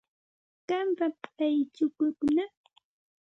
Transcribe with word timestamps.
Qampam 0.67 1.13
kay 1.37 1.57
chukukuna. 1.75 2.45